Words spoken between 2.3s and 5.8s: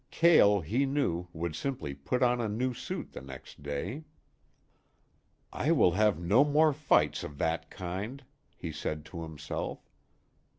a new suit next day. "I